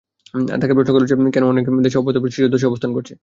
[0.51, 3.13] তাঁকে প্রশ্ন করা হয়েছিল কেন অনেক দেশ অব্যাহতভাবে শীর্ষ দশে অবস্থান করছে।